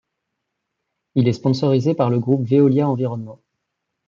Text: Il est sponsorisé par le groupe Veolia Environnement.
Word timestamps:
Il 1.13 1.27
est 1.27 1.33
sponsorisé 1.33 1.93
par 1.93 2.09
le 2.09 2.17
groupe 2.19 2.47
Veolia 2.49 2.89
Environnement. 2.89 3.37